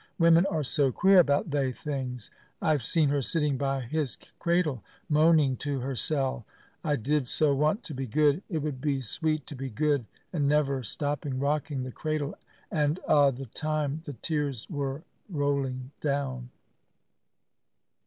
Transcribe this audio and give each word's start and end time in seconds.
Women 0.17 0.47
are 0.47 0.63
so 0.63 0.91
queer 0.91 1.19
about 1.19 1.51
thae 1.51 1.71
things. 1.71 2.31
I've 2.59 2.81
seen 2.81 3.09
her 3.09 3.21
sitting 3.21 3.55
by 3.55 3.81
his 3.81 4.17
cradle, 4.39 4.83
moaning 5.07 5.57
to 5.57 5.79
hersel', 5.81 6.43
'I 6.83 6.95
did 6.95 7.27
so 7.27 7.53
want 7.53 7.83
to 7.83 7.93
be 7.93 8.07
good! 8.07 8.41
It 8.49 8.63
would 8.63 8.81
be 8.81 8.99
sweet 9.01 9.45
to 9.45 9.55
be 9.55 9.69
good! 9.69 10.05
and 10.33 10.47
never 10.47 10.81
stopping 10.81 11.37
rocking 11.39 11.83
the 11.83 11.91
cradle, 11.91 12.33
and 12.71 12.99
a' 13.07 13.31
the 13.31 13.45
time 13.45 14.01
the 14.05 14.13
tears 14.13 14.67
were 14.71 15.03
rolling 15.29 15.91
down." 16.01 16.49